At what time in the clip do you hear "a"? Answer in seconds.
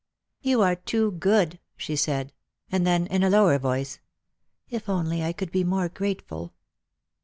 3.21-3.29